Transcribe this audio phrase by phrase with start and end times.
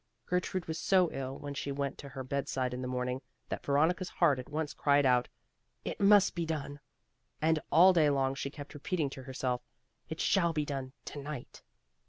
[0.25, 3.63] Gertrude was so ill when she went to her bed side in the morning, that
[3.63, 5.27] Veronica's heart at once cried out,
[5.85, 6.79] "It must be done!"
[7.39, 9.61] and all day long she kept repeating to herself,
[10.09, 11.61] "It shall be done to night."